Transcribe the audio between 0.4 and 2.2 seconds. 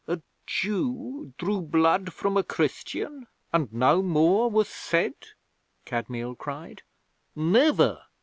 Jew drew blood